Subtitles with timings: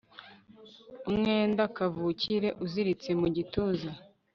[1.09, 3.91] umwenda kavukire uziritse mu gituza